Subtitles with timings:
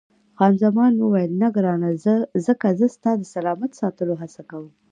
[0.37, 1.89] خان زمان وویل، نه ګرانه،
[2.47, 4.67] ځکه زه ستا د سلامت ساتلو هڅه کوم.